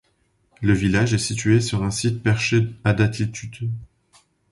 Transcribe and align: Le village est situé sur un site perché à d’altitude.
Le 0.63 0.73
village 0.73 1.13
est 1.13 1.19
situé 1.19 1.61
sur 1.61 1.83
un 1.83 1.91
site 1.91 2.23
perché 2.23 2.65
à 2.83 2.93
d’altitude. 2.93 3.69